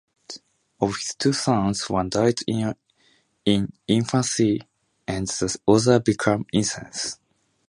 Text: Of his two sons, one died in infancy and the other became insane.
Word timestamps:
Of 0.79 0.95
his 0.97 1.13
two 1.13 1.31
sons, 1.31 1.87
one 1.87 2.09
died 2.09 2.39
in 2.47 2.75
infancy 3.87 4.63
and 5.07 5.27
the 5.27 5.59
other 5.67 5.99
became 5.99 6.47
insane. 6.51 6.89